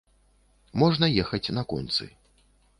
[0.85, 2.11] Можна ехаць на концы.